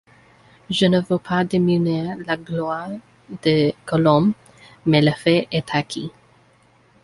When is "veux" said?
0.99-1.19